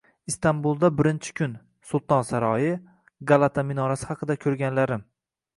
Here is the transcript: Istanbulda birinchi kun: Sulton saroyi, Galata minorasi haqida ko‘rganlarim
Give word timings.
Istanbulda 0.29 0.89
birinchi 1.01 1.35
kun: 1.41 1.53
Sulton 1.91 2.25
saroyi, 2.31 2.73
Galata 3.33 3.67
minorasi 3.73 4.11
haqida 4.15 4.39
ko‘rganlarim 4.47 5.07